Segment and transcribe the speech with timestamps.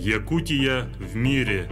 [0.00, 1.68] Якутия в мире.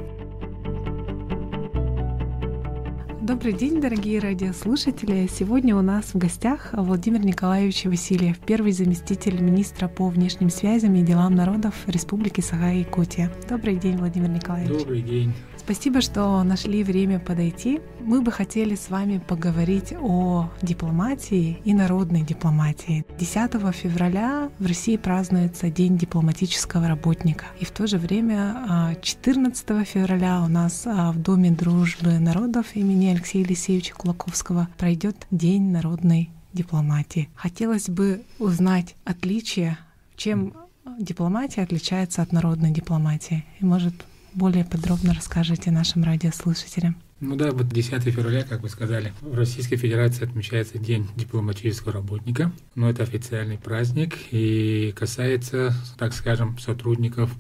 [3.23, 5.27] Добрый день, дорогие радиослушатели!
[5.33, 11.03] Сегодня у нас в гостях Владимир Николаевич Васильев, первый заместитель министра по внешним связям и
[11.03, 13.31] делам народов Республики Саха-Якутия.
[13.49, 14.79] Добрый день, Владимир Николаевич.
[14.79, 15.33] Добрый день.
[15.71, 17.83] Спасибо, что нашли время подойти.
[18.01, 23.05] Мы бы хотели с вами поговорить о дипломатии и народной дипломатии.
[23.19, 27.45] 10 февраля в России празднуется День дипломатического работника.
[27.61, 32.75] И в то же время 14 а, февраля у нас а, в Доме дружбы народов
[32.75, 37.29] имени Алексея Елисеевича Кулаковского пройдет День народной дипломатии.
[37.35, 39.79] Хотелось бы узнать отличия,
[40.17, 40.55] чем
[40.99, 43.45] дипломатия отличается от народной дипломатии.
[43.61, 43.93] И, может,
[44.39, 46.97] более подробно расскажете нашим радиослушателям?
[47.21, 52.53] Ну да, вот 10 февраля, как вы сказали, в Российской Федерации отмечается День дипломатического работника.
[52.77, 57.31] Но это официальный праздник и касается, так скажем, сотрудников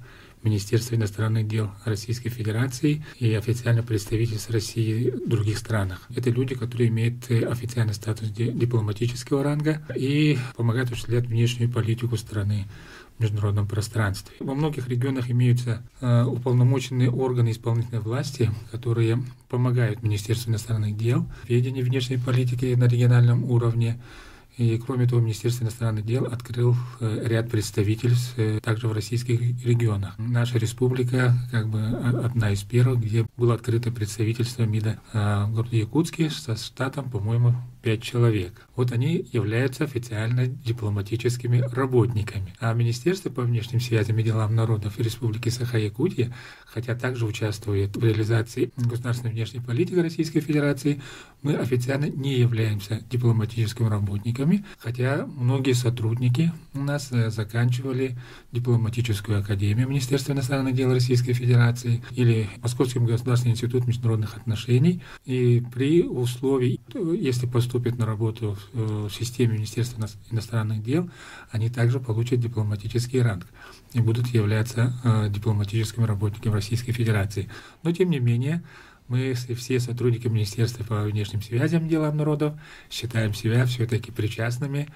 [0.42, 6.09] Министерства иностранных дел Российской Федерации и официальных представительств России в других странах.
[6.15, 12.67] Это люди, которые имеют официальный статус дипломатического ранга и помогают осуществлять внешнюю политику страны
[13.19, 14.36] международном пространстве.
[14.41, 21.48] Во многих регионах имеются э, уполномоченные органы исполнительной власти, которые помогают Министерству иностранных дел в
[21.48, 24.00] ведении внешней политики на региональном уровне,
[24.56, 30.14] и, кроме того, Министерство иностранных дел открыл э, ряд представительств э, также в российских регионах.
[30.19, 36.28] Наша республика как бы одна из первых, где было открыто представительство МИДа в городе Якутске
[36.30, 38.67] со штатом, по-моему, пять человек.
[38.77, 42.55] Вот они являются официально дипломатическими работниками.
[42.61, 46.34] А Министерство по внешним связям и делам народов Республики Саха-Якутия,
[46.67, 51.01] хотя также участвует в реализации государственной внешней политики Российской Федерации,
[51.43, 58.17] мы официально не являемся дипломатическими работниками, хотя многие сотрудники у нас э, заканчивали
[58.53, 65.03] дипломатическую академию Министерства иностранных дел Российской Федерации или Московский государственный институт международных отношений.
[65.25, 71.11] И при условии, если поступить поступят на работу э, в системе Министерства иностранных дел,
[71.51, 73.47] они также получат дипломатический ранг
[73.93, 77.51] и будут являться э, дипломатическими работниками Российской Федерации.
[77.83, 78.62] Но тем не менее,
[79.09, 82.55] мы все сотрудники Министерства по внешним связям делам народов
[82.91, 84.93] считаем себя все-таки причастными э,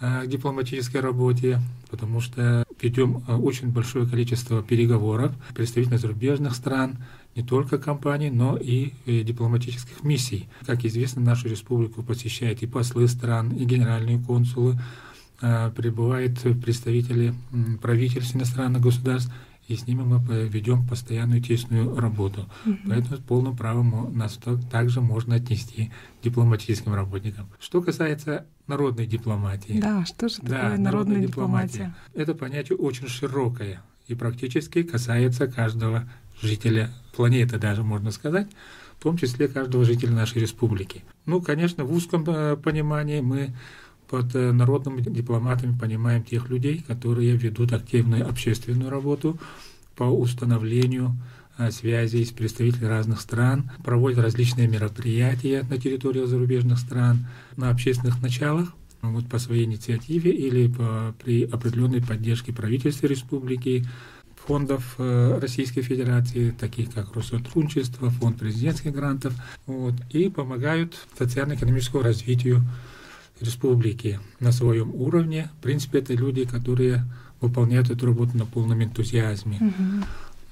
[0.00, 6.98] к дипломатической работе, потому что ведем очень большое количество переговоров представителей зарубежных стран,
[7.34, 10.48] не только компаний, но и э, дипломатических миссий.
[10.66, 14.78] Как известно, нашу республику посещают и послы стран, и генеральные консулы,
[15.38, 17.34] прибывают представители
[17.82, 19.30] правительств иностранных государств,
[19.68, 20.18] и с ними мы
[20.48, 22.48] ведем постоянную тесную работу.
[22.64, 22.76] Угу.
[22.88, 24.38] Поэтому с полным правом нас
[24.70, 25.90] также можно отнести
[26.20, 27.48] к дипломатическим работникам.
[27.58, 29.80] Что касается народной дипломатии.
[29.80, 31.72] Да, что же такое да, народная дипломатия?
[31.72, 31.96] дипломатия?
[32.14, 36.08] Это понятие очень широкое и практически касается каждого
[36.40, 38.48] жителя планеты даже, можно сказать,
[38.98, 41.04] в том числе каждого жителя нашей республики.
[41.26, 43.54] Ну, конечно, в узком э, понимании мы
[44.08, 49.38] под э, народными дипломатами понимаем тех людей, которые ведут активную общественную работу
[49.94, 51.16] по установлению
[51.58, 58.22] э, связей с представителями разных стран, проводят различные мероприятия на территории зарубежных стран на общественных
[58.22, 58.72] началах,
[59.02, 63.84] вот по своей инициативе или по, при определенной поддержке правительства республики,
[64.46, 69.34] фондов э, Российской Федерации, таких как Россотрудничество, фонд президентских грантов,
[69.66, 72.62] вот, и помогают социально-экономическому развитию
[73.40, 75.50] республики на своем уровне.
[75.58, 77.04] В принципе, это люди, которые
[77.40, 79.72] выполняют эту работу на полном энтузиазме.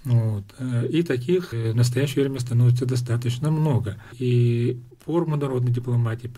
[0.04, 0.44] Вот.
[0.58, 3.96] Э, и таких в настоящее время становится достаточно много.
[4.18, 6.30] И формы народной дипломатии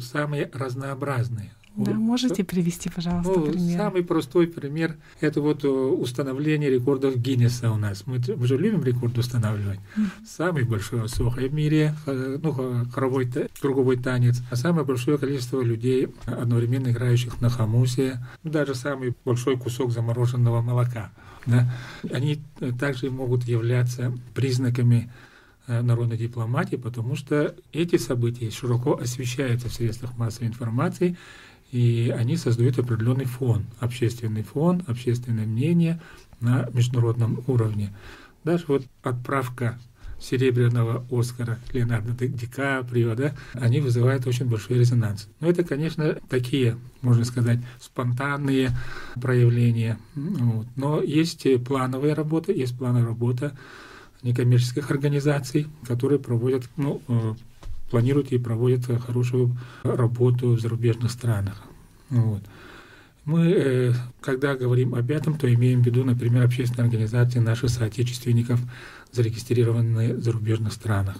[0.00, 1.52] самые разнообразные.
[1.76, 3.76] Да, можете привести, пожалуйста, ну, пример?
[3.76, 8.04] Самый простой пример– это вот э, установление рекордов Гиннесса у нас.
[8.06, 9.80] Мы, мы же любим рекорд устанавливать.
[9.96, 10.06] Mm.
[10.24, 12.52] Самый большой сохой в мире, э, ну,
[12.92, 13.28] хоровой,
[13.60, 19.90] круговой танец, а самое большое количество людей, одновременно играющих на хамусе, даже самый большой кусок
[19.90, 21.10] замороженного молока.
[21.44, 21.74] Да?
[22.12, 25.10] Они э, также могут являться признаками
[25.66, 31.16] народной дипломатии, потому что эти события широко освещаются в средствах массовой информации,
[31.74, 36.00] и они создают определенный фон, общественный фон, общественное мнение
[36.38, 37.92] на международном уровне.
[38.44, 39.76] Даже вот отправка
[40.20, 45.28] серебряного Оскара Леонардо Ди Каприо, да, они вызывают очень большой резонанс.
[45.40, 48.70] Но это, конечно, такие, можно сказать, спонтанные
[49.20, 49.98] проявления.
[50.14, 50.68] Вот.
[50.76, 53.58] Но есть плановая работа, есть плановая работа
[54.22, 57.34] некоммерческих организаций, которые проводят ну, э,
[57.90, 61.62] планируют и проводят хорошую работу в зарубежных странах.
[62.10, 62.42] Вот.
[63.24, 68.60] Мы, когда говорим об этом, то имеем в виду, например, общественные организации наших соотечественников,
[69.12, 71.16] зарегистрированные в зарубежных странах.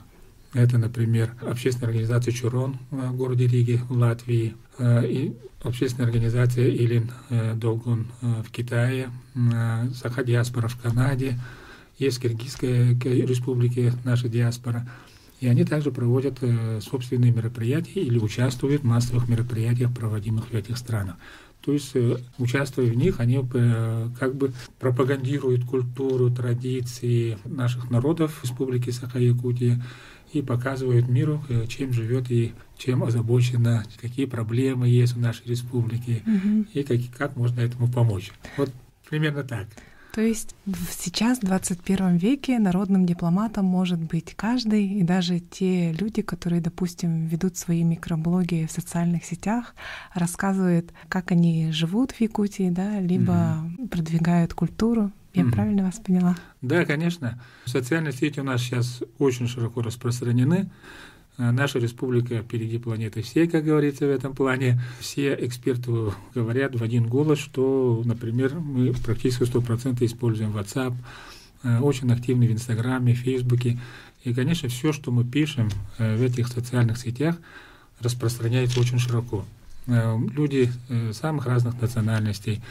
[0.52, 7.10] Это, например, общественная организация «Чурон» в городе Риге, в Латвии, и общественная организация «Илин
[7.56, 9.10] Долгун» в Китае,
[9.94, 11.38] Саха диаспора в Канаде,
[11.98, 14.86] есть Киргизская республика, наша диаспора.
[15.40, 16.38] И они также проводят
[16.80, 21.16] собственные мероприятия или участвуют в массовых мероприятиях, проводимых в этих странах.
[21.64, 28.40] То есть, э, участвуя в них, они э, как бы пропагандируют культуру, традиции наших народов
[28.42, 29.82] Республики Саха-Якутия
[30.34, 36.22] и показывают миру, э, чем живет и чем озабочена, какие проблемы есть в нашей республике
[36.26, 36.66] угу.
[36.74, 38.32] и как, как можно этому помочь.
[38.58, 38.70] Вот
[39.08, 39.66] примерно так.
[40.14, 40.54] То есть
[40.96, 47.26] сейчас, в 21 веке, народным дипломатом может быть каждый, и даже те люди, которые, допустим,
[47.26, 49.74] ведут свои микроблоги в социальных сетях,
[50.14, 53.88] рассказывают, как они живут в Якутии, да, либо угу.
[53.88, 55.10] продвигают культуру.
[55.32, 55.50] Я угу.
[55.50, 56.36] правильно вас поняла?
[56.62, 57.42] Да, конечно.
[57.64, 60.70] Социальные сети у нас сейчас очень широко распространены.
[61.36, 64.80] Э, наша республика впереди планеты всей, как говорится в этом плане.
[65.00, 70.94] Все эксперты говорят в один голос, что, например, мы практически 100% используем WhatsApp,
[71.62, 73.78] э, очень активны в Инстаграме, Фейсбуке.
[74.22, 77.36] И, конечно, все, что мы пишем э, в этих социальных сетях,
[78.00, 79.44] распространяется очень широко.
[79.86, 80.70] Люди
[81.12, 82.62] самых разных национальностей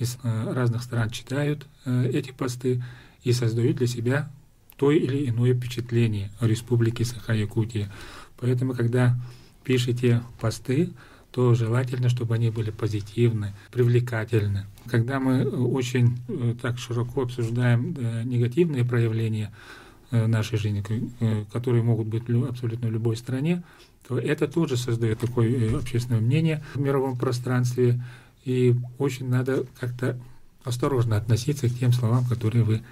[0.00, 2.82] из разных стран читают эти посты
[3.22, 4.28] и создают для себя
[4.76, 7.90] то или иное впечатление о Республике Саха-Якутия.
[8.38, 9.16] Поэтому, когда
[9.64, 10.90] пишете посты,
[11.36, 14.64] то желательно, чтобы они были позитивны, привлекательны.
[14.86, 19.52] Когда мы очень э, так широко обсуждаем э, негативные проявления
[20.10, 20.82] э, нашей жизни,
[21.52, 23.62] которые могут быть абсолютно любой стране,
[24.08, 28.02] то это тоже создает такое общественное мнение в мировом пространстве,
[28.44, 30.18] и очень надо как-то
[30.64, 32.82] осторожно относиться к тем словам, которые вы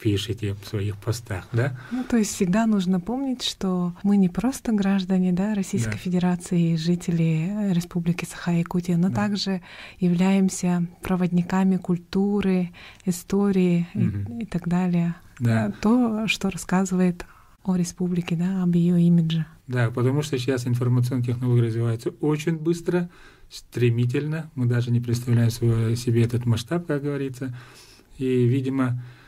[0.00, 1.78] пишете в своих постах, да?
[1.90, 5.98] Ну, то есть всегда нужно помнить, что мы не просто граждане да, Российской да.
[5.98, 9.14] Федерации, жители Республики Саха-Якутия, но да.
[9.14, 9.62] также
[9.98, 12.70] являемся проводниками культуры,
[13.04, 14.38] истории угу.
[14.38, 15.14] и, и так далее.
[15.38, 15.72] Да.
[15.80, 17.24] То, что рассказывает
[17.62, 19.46] о республике, да, об ее имидже.
[19.66, 23.10] Да, потому что сейчас информационные технологии развиваются очень быстро,
[23.50, 24.50] стремительно.
[24.54, 27.54] Мы даже не представляем себе этот масштаб, как говорится.
[28.16, 29.19] И, видимо, Э,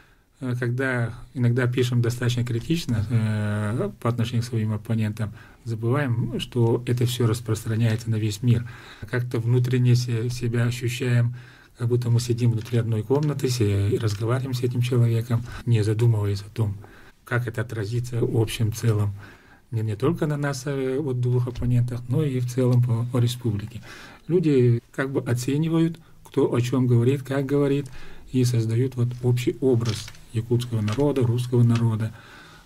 [0.58, 5.32] когда иногда пишем достаточно критично э, по отношению к своим оппонентам,
[5.64, 8.68] забываем, что это все распространяется на весь мир.
[9.08, 11.36] Как-то внутренне себя ощущаем,
[11.78, 16.50] как будто мы сидим внутри одной комнаты и разговариваем с этим человеком, не задумываясь о
[16.50, 16.76] том,
[17.24, 19.14] как это отразится в общем целом
[19.70, 23.18] не, не только на нас, э, вот двух оппонентах, но и в целом по, по
[23.18, 23.80] республике.
[24.28, 27.86] Люди как бы оценивают, кто о чем говорит, как говорит,
[28.32, 32.12] и создают вот общий образ якутского народа, русского народа,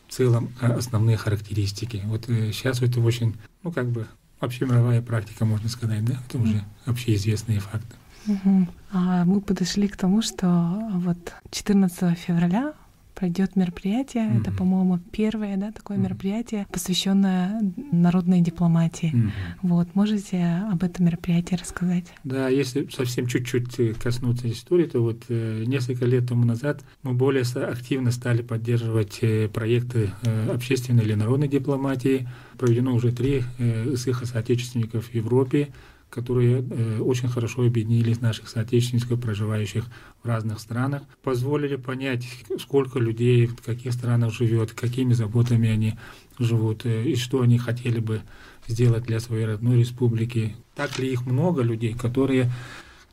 [0.09, 2.03] в целом а, основные характеристики.
[2.07, 4.07] Вот сейчас э, это очень, ну как бы
[4.41, 7.97] общемировая практика, можно сказать, да, это уже общеизвестные факты.
[8.27, 8.69] Угу.
[8.93, 10.47] А мы подошли к тому, что
[10.95, 11.19] вот
[11.51, 12.75] 14 февраля
[13.17, 14.25] пройдет мероприятие.
[14.25, 14.41] Mm-hmm.
[14.43, 16.03] Это, по-моему, первое, да, такое mm-hmm.
[16.03, 17.61] мероприятие, посвященное
[17.91, 19.13] народной дипломатии.
[19.15, 19.31] Mm-hmm.
[19.63, 22.05] Вот, можете об этом мероприятии рассказать?
[22.25, 27.15] Да, если совсем чуть-чуть э, коснуться истории, то вот э, несколько лет тому назад мы
[27.15, 32.29] более активно стали поддерживать э, проекты э, общественной или народной дипломатии.
[32.59, 35.69] Проведено уже три э, с их соотечественников в Европе
[36.11, 39.87] которые э, очень хорошо объединили наших соотечественников, проживающих
[40.23, 42.27] в разных странах, позволили понять,
[42.59, 45.95] сколько людей в каких странах живет, какими заботами они
[46.39, 48.23] живут, э, и что они хотели бы
[48.67, 50.57] сделать для своей родной республики.
[50.75, 52.51] Так ли их много людей, которые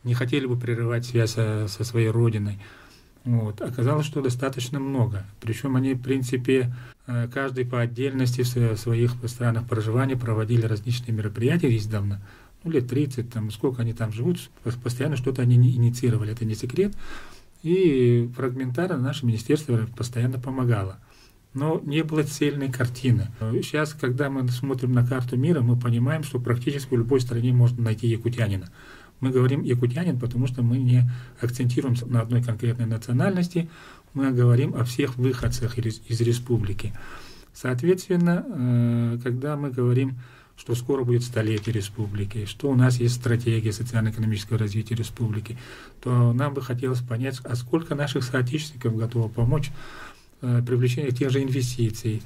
[0.04, 2.60] не хотели бы прерывать связь со, со своей родиной.
[3.26, 3.62] Вот.
[3.62, 5.26] Оказалось, что достаточно много.
[5.40, 6.74] Причем они, в принципе,
[7.08, 12.22] э, каждый по отдельности в своих странах проживания проводили различные мероприятия издавна
[12.64, 14.50] ну, лет 30, там, сколько они там живут,
[14.84, 16.94] постоянно что-то они инициировали, это не секрет.
[17.62, 21.00] И фрагментарно наше министерство постоянно помогало.
[21.54, 23.28] Но не было цельной картины.
[23.62, 27.84] Сейчас, когда мы смотрим на карту мира, мы понимаем, что практически в любой стране можно
[27.84, 28.70] найти якутянина.
[29.20, 33.70] Мы говорим якутянин, потому что мы не акцентируем на одной конкретной национальности,
[34.14, 36.94] мы говорим о всех выходцах из, из республики.
[37.54, 40.18] Соответственно, э, когда мы говорим
[40.56, 45.58] что скоро будет столетие республики, что у нас есть стратегия социально-экономического развития республики,
[46.02, 49.72] то нам бы хотелось понять, а сколько наших соотечественников готово помочь
[50.42, 52.22] э, привлечению тех же инвестиций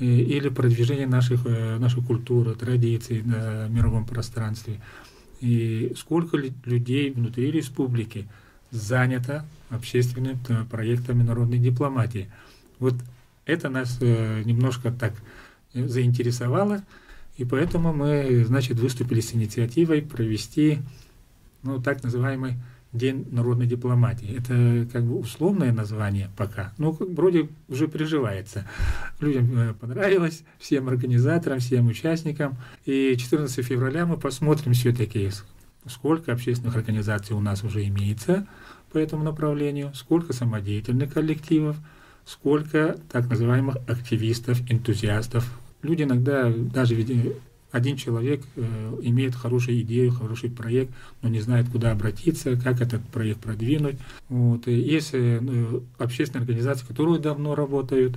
[0.00, 4.80] э, или продвижению наших, э, нашей культуры, традиций на мировом пространстве.
[5.40, 8.26] и сколько людей внутри республики
[8.70, 12.30] занято общественными э, проектами народной дипломатии.
[12.78, 12.94] Вот
[13.46, 15.14] это нас э, немножко так
[15.74, 16.82] заинтересовало,
[17.38, 20.80] и поэтому мы, значит, выступили с инициативой провести,
[21.62, 22.56] ну, так называемый
[22.92, 24.38] День народной дипломатии.
[24.38, 28.66] Это как бы условное название пока, но вроде уже приживается.
[29.20, 32.56] Людям э, понравилось, всем организаторам, всем участникам.
[32.86, 35.30] И 14 февраля мы посмотрим все-таки,
[35.86, 38.46] сколько общественных организаций у нас уже имеется
[38.90, 41.76] по этому направлению, сколько самодеятельных коллективов,
[42.24, 45.46] сколько так называемых активистов, энтузиастов.
[45.88, 46.94] Люди иногда даже
[47.72, 50.92] один человек э, имеет хорошую идею, хороший проект,
[51.22, 53.96] но не знает, куда обратиться, как этот проект продвинуть.
[54.28, 54.68] Вот.
[54.68, 55.40] И есть э,
[55.96, 58.16] общественные организации, которые давно работают,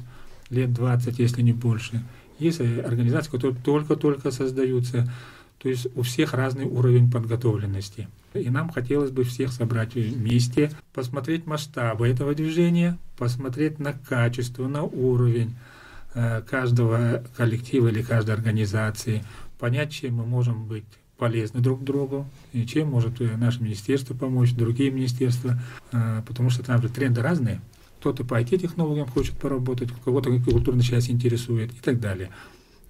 [0.50, 2.04] лет 20, если не больше.
[2.40, 5.10] Есть э, организации, которые только-только создаются.
[5.58, 8.10] То есть у всех разный уровень подготовленности.
[8.34, 14.84] И нам хотелось бы всех собрать вместе, посмотреть масштабы этого движения, посмотреть на качество, на
[14.84, 15.81] уровень э,
[16.14, 19.24] каждого коллектива или каждой организации,
[19.58, 20.84] понять, чем мы можем быть
[21.22, 26.64] полезны друг другу, и чем может э, наше министерство помочь, другие министерства, э, потому что
[26.64, 27.62] там же тренды разные.
[28.00, 32.32] Кто-то по IT-технологиям хочет поработать, кого-то культурная часть интересует и так далее.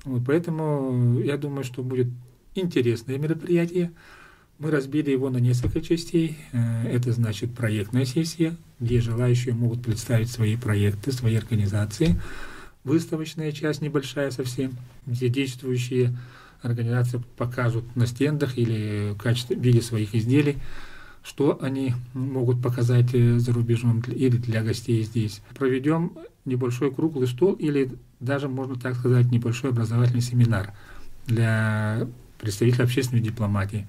[0.05, 2.07] Вот, поэтому я думаю, что будет
[2.55, 3.91] интересное мероприятие.
[4.59, 6.37] Мы разбили его на несколько частей.
[6.53, 12.17] Э, это значит проектная сессия, где желающие могут представить свои проекты, свои организации.
[12.83, 14.73] Выставочная часть небольшая совсем,
[15.05, 16.17] где действующие
[16.61, 20.57] организации покажут на стендах или в виде своих изделий,
[21.23, 25.41] что они могут показать э, за рубежом или для гостей здесь.
[25.55, 26.13] Проведем
[26.45, 30.73] небольшой круглый стол или даже, можно так сказать, небольшой образовательный семинар
[31.27, 32.07] для
[32.39, 33.87] представителей общественной дипломатии.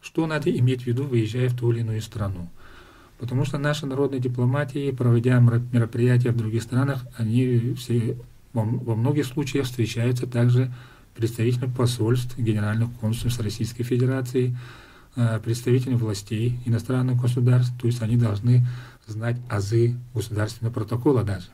[0.00, 2.48] Что надо иметь в виду, выезжая в ту или иную страну?
[3.22, 8.18] Потому что наши народные дипломатии, проводя мероприятия в других странах, они все
[8.52, 10.74] во, во многих случаях встречаются также
[11.14, 14.58] представителями посольств, генеральных консульств Российской Федерации,
[15.14, 18.66] э, представителями властей иностранных государств, то есть они должны
[19.06, 21.46] знать азы государственного протокола даже.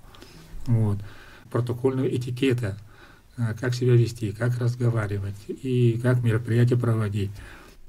[0.66, 0.96] Вот.
[1.50, 2.78] Протокольного этикета,
[3.37, 7.30] э, как себя вести, как разговаривать и как мероприятия проводить.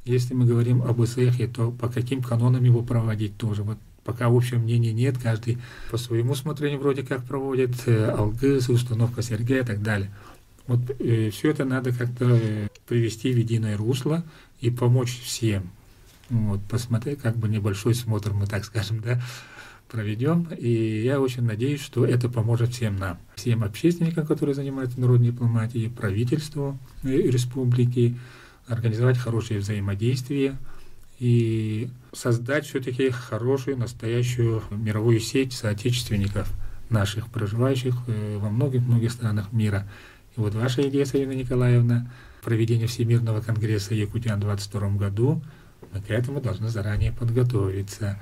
[0.10, 3.63] Если мы говорим об ИСЭХе, то по каким канонам его проводить тоже.
[3.63, 5.60] Вот пока общего мнения нет, каждый
[5.92, 8.12] по своему смотрению вроде как проводит, э,
[8.70, 10.10] установка Сергея и так далее.
[10.66, 14.24] Вот э, все это надо как-то э, привести в единое русло
[14.62, 15.70] и помочь всем.
[16.30, 19.22] Вот, посмотреть, как бы небольшой смотр мы, так скажем, да,
[19.89, 20.48] проведем.
[20.58, 25.89] И я очень надеюсь, что это поможет всем нам, всем общественникам, которые занимаются народной дипломатией,
[25.89, 28.16] правительству э, республики,
[28.69, 30.57] организовать хорошее взаимодействие
[31.19, 36.49] и создать все-таки хорошую, настоящую мировую сеть соотечественников
[36.89, 39.88] наших, проживающих э, во многих-многих странах мира.
[40.38, 42.09] И вот ваша идея, Савина Николаевна,
[42.41, 45.41] проведение Всемирного конгресса Якутян в 2022 году,
[45.93, 48.19] мы к этому должны заранее подготовиться.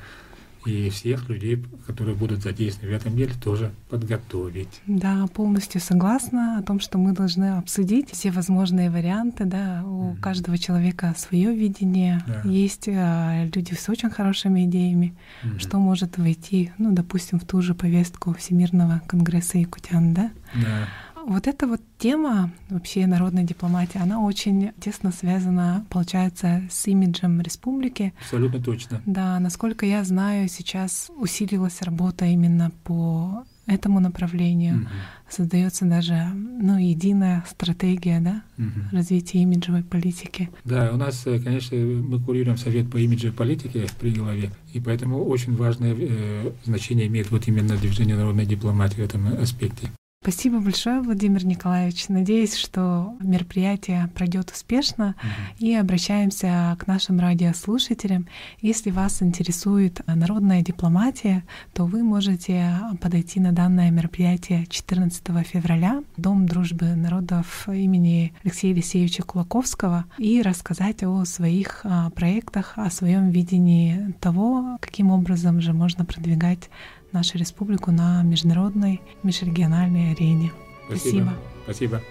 [0.67, 4.81] И всех людей, которые будут задействованы в этом деле, тоже подготовить.
[4.85, 9.45] Да, полностью согласна о том, что мы должны обсудить все возможные варианты.
[9.45, 10.19] Да, у mm-hmm.
[10.19, 12.23] каждого человека свое видение.
[12.27, 12.49] Да.
[12.49, 15.59] Есть а, люди с очень хорошими идеями, mm-hmm.
[15.59, 20.31] что может войти, ну, допустим, в ту же повестку Всемирного конгресса Якутян, да?
[20.53, 20.87] Да
[21.27, 28.13] вот эта вот тема вообще народной дипломатии, она очень тесно связана, получается, с имиджем республики.
[28.21, 29.01] Абсолютно точно.
[29.05, 34.77] Да, насколько я знаю, сейчас усилилась работа именно по этому направлению.
[34.77, 34.87] Угу.
[35.29, 38.95] Создается даже ну, единая стратегия да, угу.
[38.95, 40.49] развития имиджевой политики.
[40.63, 45.25] Да, у нас, э, конечно, мы курируем совет по имиджевой политике при главе, и поэтому
[45.25, 49.89] очень важное э, значение имеет вот именно движение народной дипломатии в этом аспекте.
[50.21, 52.09] Спасибо большое, Владимир Николаевич.
[52.09, 55.15] Надеюсь, что мероприятие пройдет успешно.
[55.19, 55.65] Угу.
[55.67, 58.27] И обращаемся к нашим радиослушателям.
[58.59, 66.45] Если вас интересует народная дипломатия, то вы можете подойти на данное мероприятие 14 февраля Дом
[66.45, 74.13] дружбы народов имени Алексея Алексеевича Кулаковского и рассказать о своих а, проектах, о своем видении
[74.19, 76.69] того, каким образом же можно продвигать
[77.11, 80.51] нашу республику на международной, межрегиональной арене.
[80.87, 81.33] Спасибо.
[81.63, 82.01] Спасибо.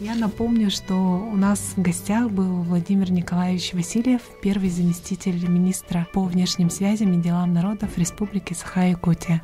[0.00, 6.24] Я напомню, что у нас в гостях был Владимир Николаевич Васильев, первый заместитель министра по
[6.24, 9.42] внешним связям и делам народов Республики Саха-Якутия.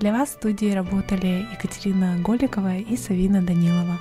[0.00, 4.00] Для вас в студии работали Екатерина Голикова и Савина Данилова.